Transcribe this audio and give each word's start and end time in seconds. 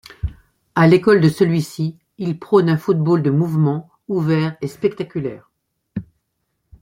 À 0.73 0.87
l'école 0.87 1.21
de 1.21 1.29
celui-ci, 1.29 1.95
il 2.17 2.39
prône 2.39 2.69
un 2.69 2.77
football 2.77 3.21
de 3.21 3.29
mouvement, 3.29 3.91
ouvert 4.07 4.57
et 4.59 4.67
spectaculaire. 4.67 5.51